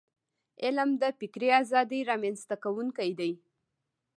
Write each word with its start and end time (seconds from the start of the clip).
علم 0.63 0.89
د 1.01 1.03
فکري 1.19 1.49
ازادی 1.61 1.99
رامنځته 2.09 2.55
کونکی 2.63 3.09
دی. 3.19 3.31